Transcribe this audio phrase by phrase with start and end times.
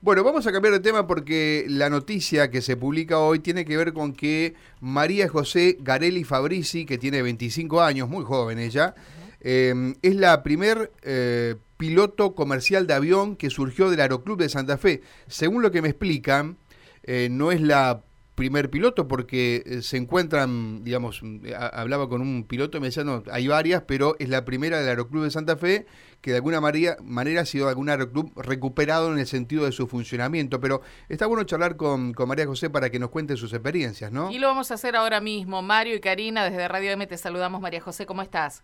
[0.00, 3.76] Bueno, vamos a cambiar de tema porque la noticia que se publica hoy tiene que
[3.76, 8.94] ver con que María José Garelli Fabrici, que tiene 25 años, muy joven ella,
[9.40, 14.78] eh, es la primer eh, piloto comercial de avión que surgió del Aeroclub de Santa
[14.78, 15.02] Fe.
[15.26, 16.58] Según lo que me explican,
[17.02, 18.04] eh, no es la
[18.38, 21.22] primer piloto porque eh, se encuentran, digamos,
[21.72, 24.90] hablaba con un piloto y me decía, no, hay varias, pero es la primera del
[24.90, 25.86] Aeroclub de Santa Fe
[26.20, 30.60] que de alguna manera, ha sido algún aeroclub recuperado en el sentido de su funcionamiento.
[30.60, 34.30] Pero está bueno charlar con, con María José para que nos cuente sus experiencias, ¿no?
[34.30, 35.62] Y lo vamos a hacer ahora mismo.
[35.62, 37.60] Mario y Karina, desde Radio M te saludamos.
[37.60, 38.62] María José, ¿cómo estás?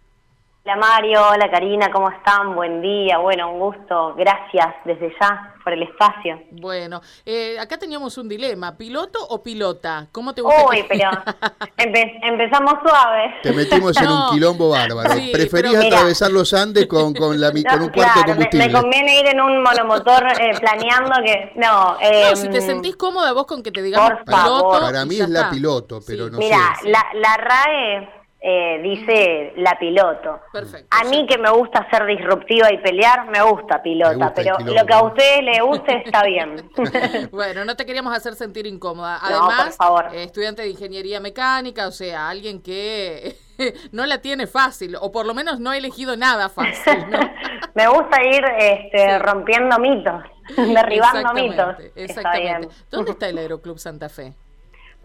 [0.66, 2.54] Hola Mario, hola Karina, ¿cómo están?
[2.54, 6.40] Buen día, bueno, un gusto, gracias desde ya por el espacio.
[6.52, 10.06] Bueno, eh, acá teníamos un dilema, ¿piloto o pilota?
[10.10, 10.64] ¿Cómo te gusta?
[10.66, 11.10] Uy, pero
[11.76, 13.34] empezamos suave.
[13.42, 15.10] Te metimos en un quilombo bárbaro.
[15.34, 18.66] Preferías atravesar los Andes con, con, la, con un cuarto de combustible.
[18.66, 21.52] Me, conviene ir en un monomotor eh, planeando que...
[21.56, 24.80] No, eh, si te sentís cómoda vos con que te digamos piloto...
[24.80, 26.88] Para mí es la piloto, pero no Mira, sé.
[26.88, 30.38] la, la RAE eh, dice la piloto.
[30.52, 34.84] Perfecto, a mí que me gusta ser disruptiva y pelear, me gusta pilota, pero lo
[34.84, 36.70] que a usted le guste está bien.
[37.32, 39.18] bueno, no te queríamos hacer sentir incómoda.
[39.22, 39.78] Además,
[40.12, 43.34] eh, estudiante de ingeniería mecánica, o sea, alguien que
[43.92, 47.06] no la tiene fácil, o por lo menos no ha elegido nada fácil.
[47.74, 50.22] me gusta ir este, rompiendo mitos,
[50.54, 51.76] derribando mitos.
[51.94, 52.68] Exactamente.
[52.90, 54.34] ¿Dónde está el Aeroclub Santa Fe?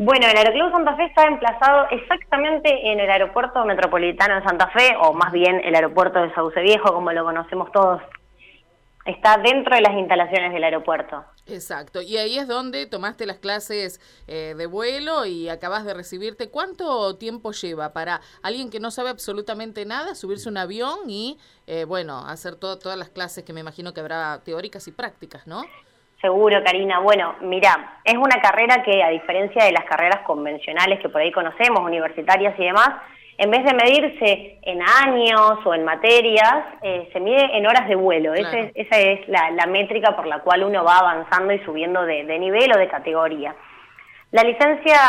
[0.02, 4.96] Bueno, el Aeroclub Santa Fe está emplazado exactamente en el aeropuerto metropolitano de Santa Fe,
[5.02, 8.02] o más bien el aeropuerto de Sauce Viejo, como lo conocemos todos.
[9.04, 11.26] Está dentro de las instalaciones del aeropuerto.
[11.48, 16.50] Exacto, y ahí es donde tomaste las clases eh, de vuelo y acabas de recibirte.
[16.50, 21.84] ¿Cuánto tiempo lleva para alguien que no sabe absolutamente nada subirse un avión y, eh,
[21.84, 25.66] bueno, hacer todas las clases que me imagino que habrá teóricas y prácticas, ¿no?
[26.22, 27.00] Seguro, Karina.
[27.00, 31.32] Bueno, mira, es una carrera que, a diferencia de las carreras convencionales que por ahí
[31.32, 32.90] conocemos, universitarias y demás,
[33.38, 37.96] en vez de medirse en años o en materias, eh, se mide en horas de
[37.96, 38.34] vuelo.
[38.34, 42.78] esa es la, métrica por la cual uno va avanzando y subiendo de, nivel o
[42.78, 43.56] de categoría.
[44.32, 45.00] La licencia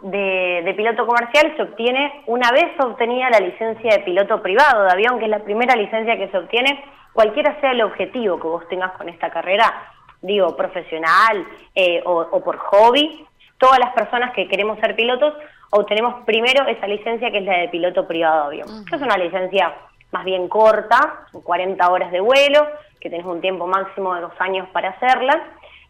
[0.00, 4.90] de, de, piloto comercial se obtiene una vez obtenida la licencia de piloto privado de
[4.90, 8.68] avión, que es la primera licencia que se obtiene, cualquiera sea el objetivo que vos
[8.68, 9.92] tengas con esta carrera
[10.22, 13.26] digo, profesional eh, o, por hobby,
[13.58, 15.34] todas las personas que queremos ser pilotos
[15.70, 18.68] obtenemos primero esa licencia que es la de piloto privado avión.
[18.90, 19.74] es una licencia
[20.12, 22.66] más bien corta, 40 horas de vuelo,
[23.00, 25.40] que tenés un tiempo máximo de dos años para hacerla.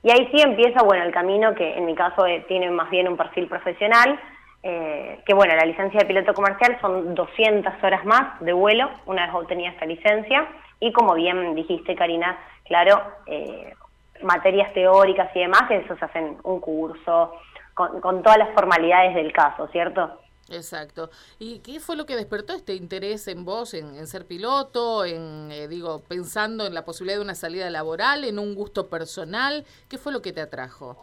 [0.02, 3.08] Y ahí sí empieza, bueno, el camino que en mi caso eh, tiene más bien
[3.08, 4.18] un perfil profesional,
[4.62, 9.26] eh, que bueno, la licencia de piloto comercial son 200 horas más de vuelo una
[9.26, 10.46] vez obtenida esta licencia.
[10.80, 13.74] Y como bien dijiste, Karina, claro, eh,
[14.22, 17.32] materias teóricas y demás, eso se hacen un curso,
[17.74, 20.20] con, todas las formalidades del caso, ¿cierto?
[20.50, 21.10] Exacto.
[21.38, 25.68] ¿Y qué fue lo que despertó este interés en vos, en, ser piloto, en, eh,
[25.68, 29.64] digo, pensando en la posibilidad de una salida laboral, en un gusto personal?
[29.88, 30.96] ¿Qué fue lo que te atrajo?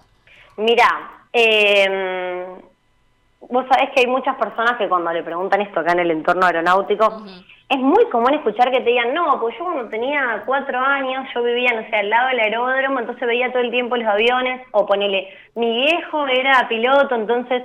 [0.58, 1.88] Mira, eh,
[3.42, 6.46] vos sabés que hay muchas personas que cuando le preguntan esto acá en el entorno
[6.46, 7.24] aeronáutico,
[7.70, 11.44] es muy común escuchar que te digan, no, pues yo cuando tenía cuatro años, yo
[11.44, 14.86] vivía, no sé, al lado del aeródromo, entonces veía todo el tiempo los aviones, o
[14.86, 17.64] ponele, mi viejo era piloto, entonces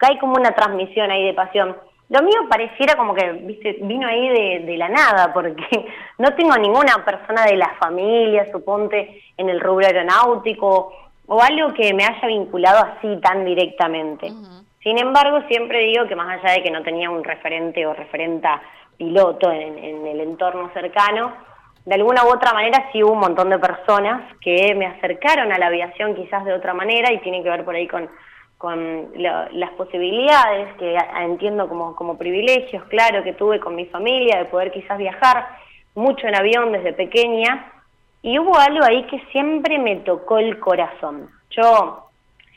[0.00, 1.76] hay como una transmisión ahí de pasión.
[2.08, 5.86] Lo mío pareciera como que viste, vino ahí de, de la nada, porque
[6.18, 10.92] no tengo ninguna persona de la familia, suponte, en el rubro aeronáutico,
[11.26, 14.32] o algo que me haya vinculado así tan directamente.
[14.82, 18.60] Sin embargo, siempre digo que más allá de que no tenía un referente o referenta
[18.96, 21.32] piloto en, el entorno cercano,
[21.84, 25.58] de alguna u otra manera sí hubo un montón de personas que me acercaron a
[25.58, 28.08] la aviación quizás de otra manera y tiene que ver por ahí con,
[28.58, 34.44] con las posibilidades que entiendo como, como privilegios, claro, que tuve con mi familia, de
[34.46, 35.48] poder quizás viajar
[35.94, 37.72] mucho en avión desde pequeña.
[38.22, 41.28] Y hubo algo ahí que siempre me tocó el corazón.
[41.50, 42.06] Yo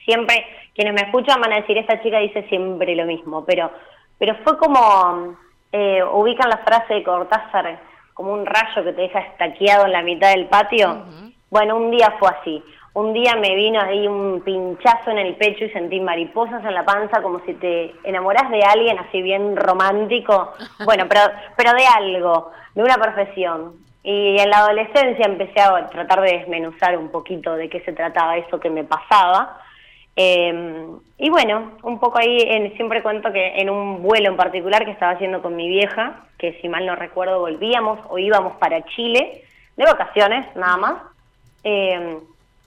[0.06, 0.46] siempre,
[0.76, 3.72] quienes me escuchan van a decir, esta chica dice siempre lo mismo, pero,
[4.20, 5.36] pero fue como
[5.72, 7.80] eh, ubican la frase de Cortázar
[8.14, 11.04] como un rayo que te deja estaqueado en la mitad del patio.
[11.50, 12.64] Bueno, un día fue así.
[12.94, 16.86] Un día me vino ahí un pinchazo en el pecho y sentí mariposas en la
[16.86, 20.54] panza como si te enamoras de alguien así bien romántico.
[20.86, 21.22] Bueno, pero,
[21.58, 23.74] pero de algo, de una profesión.
[24.02, 28.38] Y en la adolescencia empecé a tratar de desmenuzar un poquito de qué se trataba
[28.38, 29.60] eso que me pasaba.
[30.16, 30.86] Eh,
[31.18, 32.40] y bueno, un poco ahí
[32.76, 36.60] siempre cuento que en un vuelo en particular que estaba haciendo con mi vieja, que
[36.62, 39.44] si mal no recuerdo volvíamos o íbamos para Chile,
[39.76, 41.02] de vacaciones nada más,
[41.64, 42.20] eh,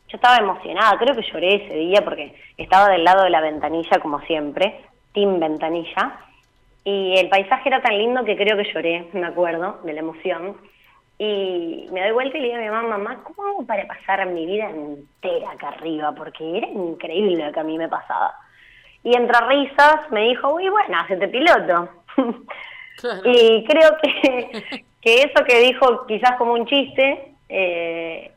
[0.09, 3.99] yo estaba emocionada, creo que lloré ese día porque estaba del lado de la ventanilla
[4.00, 4.81] como siempre,
[5.12, 6.19] team ventanilla,
[6.85, 10.56] y el paisaje era tan lindo que creo que lloré, me acuerdo, de la emoción.
[11.19, 14.25] Y me doy vuelta y le digo a mi mamá, mamá, ¿cómo hago para pasar
[14.26, 16.12] mi vida entera acá arriba?
[16.12, 18.35] Porque era increíble lo que a mí me pasaba.
[19.03, 21.88] Y entre risas me dijo, uy, bueno, hacete piloto.
[23.25, 28.31] y creo que, que eso que dijo quizás como un chiste, eh,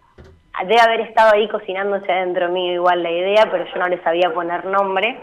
[0.65, 4.33] debe haber estado ahí cocinándose adentro mío igual la idea, pero yo no le sabía
[4.33, 5.19] poner nombre.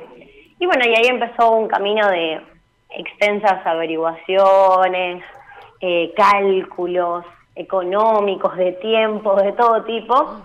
[0.61, 2.40] Y bueno, y ahí empezó un camino de
[2.90, 5.25] extensas averiguaciones,
[5.81, 7.25] eh, cálculos
[7.58, 10.40] económicos, de tiempo, de todo tipo.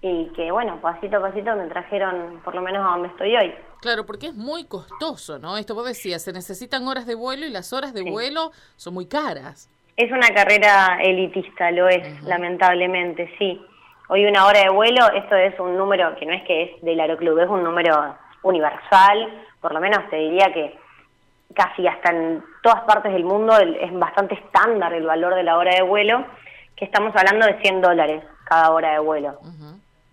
[0.00, 3.54] Y que bueno, pasito a pasito me trajeron por lo menos a donde estoy hoy.
[3.80, 5.56] Claro, porque es muy costoso, ¿no?
[5.56, 9.06] Esto vos decías, se necesitan horas de vuelo y las horas de vuelo son muy
[9.06, 9.68] caras.
[9.96, 13.60] Es una carrera elitista, lo es, lamentablemente, sí.
[14.08, 17.00] Hoy una hora de vuelo, esto es un número que no es que es del
[17.00, 20.76] aeroclub, es un número universal, por lo menos te diría que
[21.54, 25.74] casi hasta en todas partes del mundo es bastante estándar el valor de la hora
[25.74, 26.24] de vuelo,
[26.82, 29.38] que estamos hablando de 100 dólares cada hora de vuelo.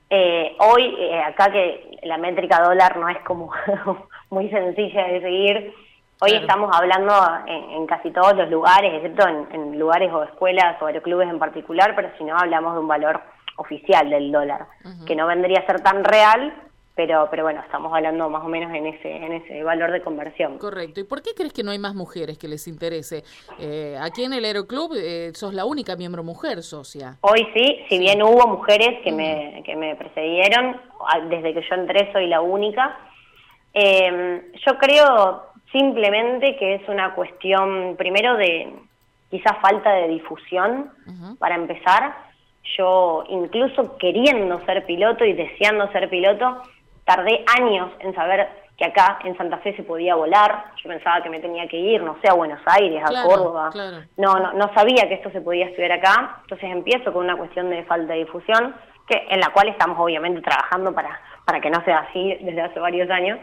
[0.07, 3.51] Eh, hoy, eh, acá que la métrica dólar no es como
[4.30, 5.74] muy sencilla de seguir,
[6.21, 7.12] hoy estamos hablando
[7.48, 12.12] en, casi todos los lugares, excepto en, lugares o escuelas o aeroclubes en particular, pero
[12.19, 13.19] si no hablamos de un valor
[13.56, 14.68] oficial del dólar,
[15.07, 16.54] que no vendría a ser tan real,
[17.00, 20.57] pero, pero bueno, estamos hablando más o menos en ese, en ese valor de conversión.
[20.57, 21.00] Correcto.
[21.00, 23.24] ¿Y por qué crees que no hay más mujeres que les interese?
[23.57, 27.16] Eh, aquí en el Aeroclub eh, sos la única miembro mujer socia.
[27.22, 30.75] Hoy sí, si bien hubo mujeres que, me, que me precedieron,
[31.30, 33.00] desde que yo entré soy la única.
[33.74, 38.74] Eh, yo creo simplemente que es una cuestión, primero, de
[39.31, 40.92] quizás falta de difusión,
[41.40, 42.13] para empezar.
[42.78, 46.62] Yo, incluso queriendo ser piloto y deseando ser piloto,
[47.09, 48.47] tardé años en saber
[48.77, 50.65] que acá en Santa Fe se podía volar.
[50.83, 53.71] Yo pensaba que me tenía que ir, no sé, a Buenos Aires, a Córdoba.
[54.15, 56.38] No, no, no sabía que esto se podía estudiar acá.
[56.44, 58.75] Entonces empiezo con una cuestión de falta de difusión,
[59.07, 62.79] que en la cual estamos obviamente trabajando para, para que no sea así desde hace
[62.79, 63.39] varios años.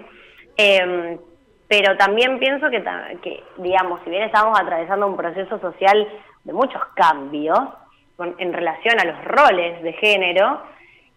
[0.57, 1.19] Em,
[1.67, 2.85] pero también pienso que,
[3.21, 6.07] que, digamos, si bien estamos atravesando un proceso social
[6.45, 7.59] de muchos cambios
[8.39, 10.63] en relación a los roles de género,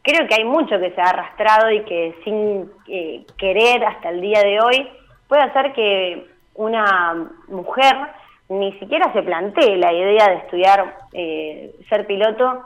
[0.01, 4.21] creo que hay mucho que se ha arrastrado y que sin eh, querer hasta el
[4.21, 4.89] día de hoy
[5.27, 7.95] puede hacer que una mujer
[8.49, 12.63] ni siquiera se plantee la idea de estudiar eh, ser piloto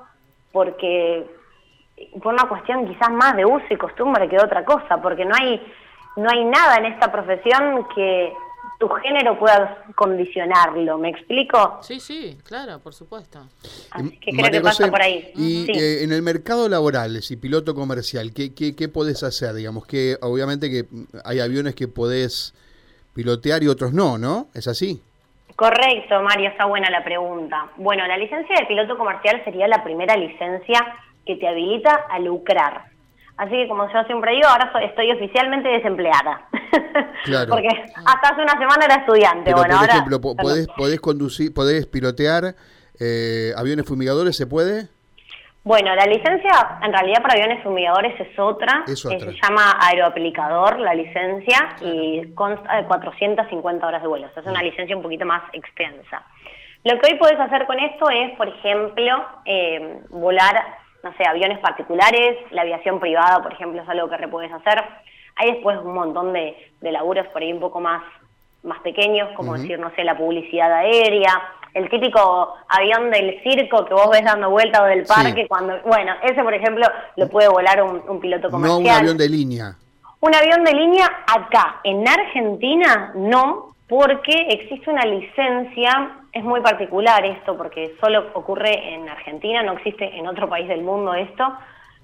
[0.51, 1.25] porque
[2.21, 5.35] por una cuestión quizás más de uso y costumbre que de otra cosa, porque no
[5.35, 5.61] hay
[6.15, 8.31] no hay nada en esta profesión que
[8.83, 11.79] tu género pueda condicionarlo, ¿me explico?
[11.81, 13.39] Sí, sí, claro, por supuesto.
[13.91, 15.31] Así que creo que pasa por ahí.
[15.35, 19.53] Y eh, en el mercado laboral, si piloto comercial, ¿qué, qué, qué podés hacer?
[19.53, 20.83] Digamos que obviamente que
[21.23, 22.53] hay aviones que podés
[23.15, 24.47] pilotear y otros no, ¿no?
[24.53, 25.01] ¿Es así?
[25.55, 27.69] Correcto, Mario, está buena la pregunta.
[27.77, 32.92] Bueno, la licencia de piloto comercial sería la primera licencia que te habilita a lucrar.
[33.37, 36.47] Así que como yo siempre digo, ahora estoy oficialmente desempleada.
[37.23, 37.51] Claro.
[37.51, 39.53] Porque hasta hace una semana era estudiante.
[39.53, 42.55] bueno, por ejemplo, ¿podés, ¿podés, conducir, podés pilotear
[42.99, 44.35] eh, aviones fumigadores?
[44.35, 44.89] ¿Se puede?
[45.63, 48.83] Bueno, la licencia en realidad para aviones fumigadores es otra.
[48.85, 49.19] Es otra.
[49.19, 54.27] se llama aeroaplicador la licencia y consta de 450 horas de vuelo.
[54.27, 56.23] O sea, es una licencia un poquito más extensa.
[56.83, 61.59] Lo que hoy puedes hacer con esto es, por ejemplo, eh, volar no sé, aviones
[61.59, 64.81] particulares, la aviación privada, por ejemplo, es algo que puedes hacer.
[65.35, 68.01] Hay después un montón de, de laburos por ahí un poco más,
[68.63, 71.41] más pequeños, como decir, no sé, la publicidad aérea,
[71.73, 76.13] el típico avión del circo que vos ves dando vueltas o del parque, cuando, bueno,
[76.21, 78.81] ese por ejemplo lo puede volar un, un piloto comercial.
[78.81, 79.75] No un avión de línea.
[80.19, 87.23] Un avión de línea acá, en Argentina no, porque existe una licencia, es muy particular
[87.27, 91.53] esto, porque solo ocurre en Argentina, no existe en otro país del mundo esto,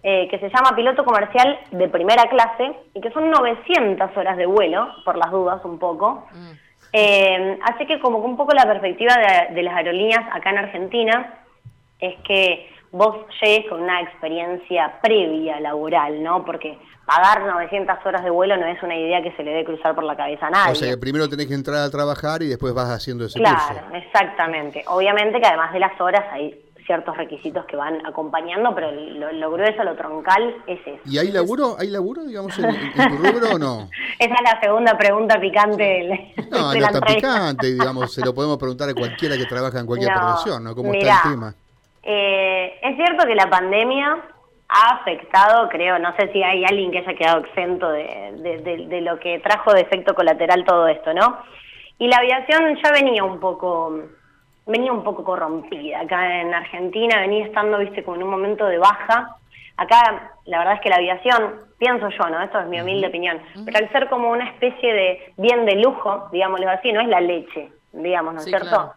[0.03, 4.45] eh, que se llama piloto comercial de primera clase y que son 900 horas de
[4.45, 6.27] vuelo, por las dudas un poco.
[6.31, 6.51] Mm.
[6.93, 11.39] Eh, así que como un poco la perspectiva de, de las aerolíneas acá en Argentina
[11.99, 16.43] es que vos llegues con una experiencia previa laboral, ¿no?
[16.45, 19.95] Porque pagar 900 horas de vuelo no es una idea que se le dé cruzar
[19.95, 20.71] por la cabeza a nadie.
[20.73, 23.55] O sea, que primero tenés que entrar a trabajar y después vas haciendo ese curso.
[23.55, 24.83] Claro, exactamente.
[24.87, 29.83] Obviamente que además de las horas hay ciertos requisitos que van acompañando, pero lo, grueso,
[29.83, 31.01] lo troncal es eso.
[31.05, 33.89] ¿Y hay laburo, hay laburo, digamos, en, tu rubro o no?
[34.19, 38.57] Esa es la segunda pregunta picante del, No, no está picante, digamos, se lo podemos
[38.57, 40.73] preguntar a cualquiera que trabaja en cualquier profesión, ¿no?
[40.73, 41.55] ¿Cómo está el tema?
[42.11, 44.17] Eh, es cierto que la pandemia
[44.67, 48.57] ha afectado, creo, no sé si hay alguien que haya quedado exento de,
[48.89, 51.37] de, lo que trajo de efecto colateral todo esto, ¿no?
[51.99, 54.05] Y la aviación ya venía un poco,
[54.65, 58.79] venía un poco corrompida acá en Argentina, venía estando, viste, como en un momento de
[58.79, 59.35] baja.
[59.77, 62.41] Acá, la verdad es que la aviación, pienso yo, ¿no?
[62.41, 66.27] Esto es mi humilde opinión, pero al ser como una especie de bien de lujo,
[66.31, 68.95] digámoslo así, no es la leche, digamos, ¿no es cierto?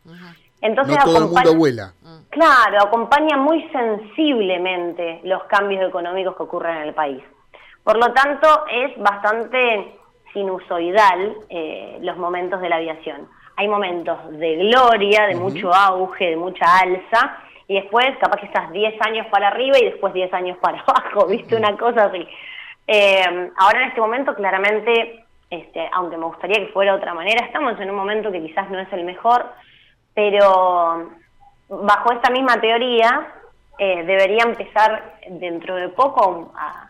[0.62, 1.92] Entonces, no todo el mundo vuela.
[2.30, 7.22] Claro, acompaña muy sensiblemente los cambios económicos que ocurren en el país.
[7.84, 9.98] Por lo tanto, es bastante
[10.32, 13.28] sinusoidal eh, los momentos de la aviación.
[13.56, 17.38] Hay momentos de gloria, de mucho auge, de mucha alza,
[17.68, 21.26] y después capaz que estás 10 años para arriba y después 10 años para abajo,
[21.26, 21.56] ¿viste?
[21.56, 22.26] Una cosa así.
[22.86, 27.44] Eh, ahora en este momento, claramente, este, aunque me gustaría que fuera de otra manera,
[27.44, 29.44] estamos en un momento que quizás no es el mejor,
[30.14, 31.10] pero
[31.68, 33.28] bajo esta misma teoría
[33.78, 36.88] eh, debería empezar dentro de poco a,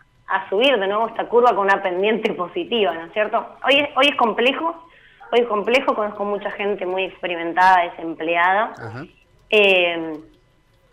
[0.49, 3.45] subir de nuevo esta curva con una pendiente positiva, ¿no es cierto?
[3.65, 4.87] Hoy es, hoy es complejo,
[5.31, 8.73] hoy es complejo, conozco mucha gente muy experimentada, desempleada,
[9.49, 10.17] eh,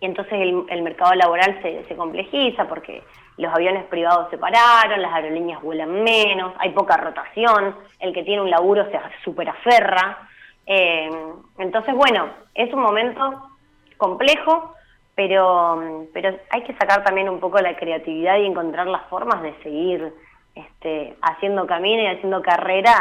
[0.00, 3.02] y entonces el, mercado laboral se, se complejiza porque
[3.36, 8.42] los aviones privados se pararon, las aerolíneas vuelan menos, hay poca rotación, el que tiene
[8.42, 10.29] un laburo se super aferra,
[10.72, 11.10] eh,
[11.58, 13.42] entonces, bueno, es un momento
[13.96, 14.72] complejo,
[15.16, 19.52] pero, pero hay que sacar también un poco la creatividad y encontrar las formas de
[19.64, 20.14] seguir
[20.54, 22.94] este, haciendo camino y haciendo carrera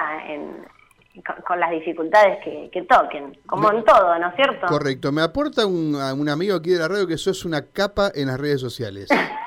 [1.46, 4.66] con, las dificultades que, toquen, como en todo, ¿no es cierto?
[4.66, 5.12] Correcto.
[5.12, 8.40] Me aporta un, un amigo aquí de la radio que sos una capa en las
[8.40, 9.10] redes sociales.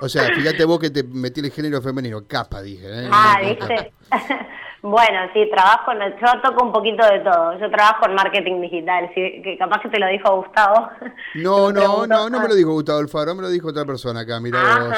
[0.00, 2.86] O sea, fíjate vos que te metí el género femenino, capa, dije.
[2.86, 3.08] ¿eh?
[3.10, 3.92] Ah, ¿viste?
[4.80, 7.58] Bueno, sí, trabajo, yo toco un poquito de todo.
[7.58, 10.90] Yo trabajo en marketing digital, sí, que capaz que te lo dijo Gustavo.
[11.34, 14.40] No, no, no, no me lo dijo Gustavo Alfaro, me lo dijo otra persona acá,
[14.40, 14.88] mira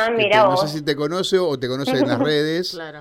[0.44, 2.72] No sé si te conoce o te conoce en las redes.
[2.72, 3.00] claro.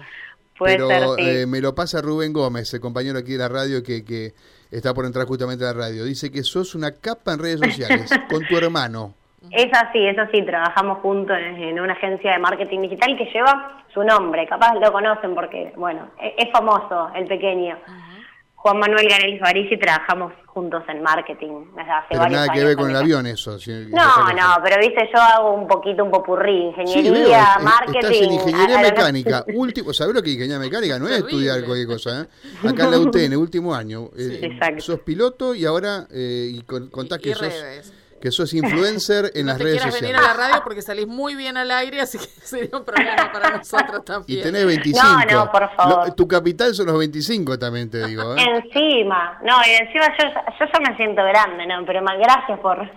[0.57, 4.03] Puede pero eh, me lo pasa Rubén Gómez, el compañero aquí de la radio que,
[4.03, 4.33] que
[4.71, 6.03] está por entrar justamente a la radio.
[6.03, 9.15] Dice que sos una capa en redes sociales con tu hermano.
[9.51, 14.03] Es así, es así, trabajamos juntos en, una agencia de marketing digital que lleva su
[14.03, 17.77] nombre, capaz lo conocen porque, bueno, e, es, famoso el pequeño.
[18.55, 21.67] Juan Manuel Garelli Farisi trabajamos juntos en marketing
[22.09, 23.57] pero nada que ver con el avión eso.
[23.89, 27.99] no, no, pero viste, yo hago un poquito un popurrí, ingeniería, marketing.
[27.99, 30.99] Estás en ingeniería mecánica, último, ¿sabes lo que es ingeniería mecánica?
[30.99, 32.67] No es estudiar cualquier cosa, ¿eh?
[32.67, 34.09] Acá en la UTN, último año.
[34.17, 34.39] Sí.
[34.41, 37.53] Eh, sos piloto y ahora eh, y contás que sos
[38.19, 40.01] que sos influencer en las redes sociales.
[40.01, 43.31] venir a la radio porque salís muy bien al aire, así que sería un problema
[43.31, 44.39] para nosotros también.
[44.39, 45.03] Y tenés 25.
[45.03, 46.11] No, no, por favor.
[46.15, 48.35] tu capital son los 25 también, te digo.
[48.35, 48.45] ¿eh?
[48.55, 50.27] Encima, no, y encima yo,
[50.59, 51.85] yo ya me siento grande, ¿no?
[51.85, 52.89] Pero más gracias por...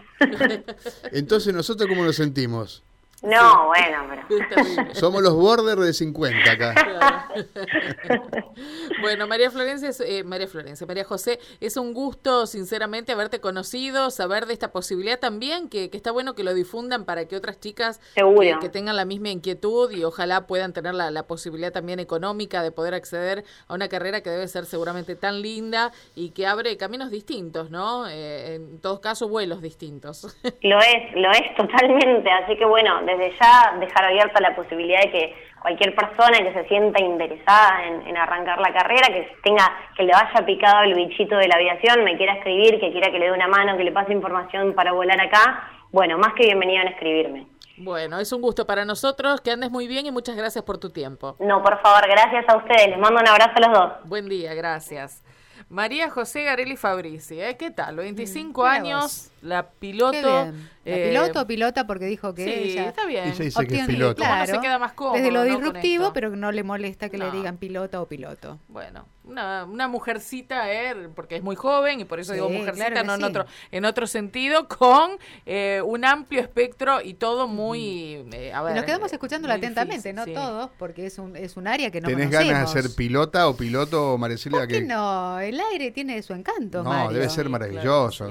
[1.12, 2.82] Entonces, ¿nosotros cómo nos sentimos?
[3.22, 4.94] No, bueno, pero...
[4.94, 7.28] Somos los borders de 50 acá.
[9.00, 14.46] bueno, María Florencia, eh, María Florencia, María José, es un gusto, sinceramente, haberte conocido, saber
[14.46, 18.68] de esta posibilidad también, que, está bueno que lo difundan para que otras chicas que,
[18.70, 23.44] tengan la misma inquietud y ojalá puedan tener la, posibilidad también económica de poder acceder
[23.68, 28.08] a una carrera que debe ser seguramente tan linda y que abre caminos distintos, ¿no?
[28.08, 30.36] Eh, en todos casos, vuelos distintos.
[30.62, 35.10] Lo es, lo es totalmente, así que bueno, desde ya dejar abierta la posibilidad de
[35.10, 39.64] que cualquier persona que se sienta interesada en, arrancar la carrera, que tenga,
[39.96, 43.18] que le vaya picado el bichito de la aviación, me quiera escribir, que quiera que
[43.18, 46.82] le dé una mano, que le pase información para volar acá, bueno, más que bienvenido
[46.82, 47.46] en escribirme.
[47.78, 50.90] Bueno, es un gusto para nosotros, que andes muy bien y muchas gracias por tu
[50.90, 51.36] tiempo.
[51.40, 53.92] No, por favor, gracias a ustedes, les mando un abrazo a los dos.
[54.04, 55.24] Buen día, gracias.
[55.68, 57.56] María José Garelli Fabrici, ¿eh?
[57.56, 57.96] ¿qué tal?
[57.96, 60.52] 25 años, la piloto.
[60.84, 61.86] ¿La eh, piloto o pilota?
[61.86, 63.28] Porque dijo que sí, está bien.
[63.28, 64.22] Ella dice que es piloto.
[64.22, 67.58] Claro, se queda más cómodo, desde lo disruptivo, pero no le molesta que le digan
[67.58, 68.58] piloto o piloto.
[68.68, 73.14] Bueno, una, una mujercita, eh, porque es muy joven y por eso digo mujercita, no
[73.14, 75.12] en otro en otro sentido, con
[75.46, 78.24] eh, un amplio espectro y todo muy...
[78.32, 81.90] Eh, a ver, nos quedamos escuchándola atentamente, no todos, porque es un, es un área
[81.90, 84.58] que no ¿Tenés ganas de ser pilota o piloto, Maricela?
[84.58, 85.38] ¿Por qué no?
[85.38, 88.28] El aire tiene su encanto, No, debe ser maravilloso.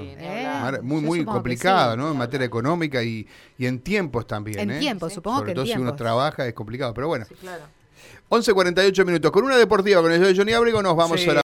[0.82, 2.10] muy, muy complicado, ¿no?
[2.10, 3.26] En materia económica y,
[3.58, 4.70] y en tiempos también.
[4.70, 7.24] En tiempos, supongo Sobre que todo si uno trabaja es complicado, pero bueno.
[7.26, 7.64] Sí, claro.
[8.32, 9.30] 11.48 minutos.
[9.30, 11.40] Con una deportiva con el de Johnny Abrigo nos vamos a la